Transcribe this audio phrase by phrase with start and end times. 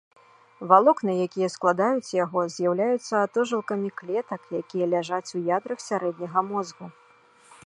[0.69, 6.85] Валокны, якія складаюць яго, з'яўляюцца атожылкамі клетак, якія ляжаць у ядрах сярэдняга мозгу.